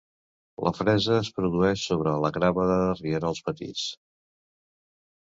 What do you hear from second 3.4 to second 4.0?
petits.